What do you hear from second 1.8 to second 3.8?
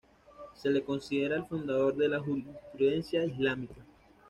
de la jurisprudencia islámica.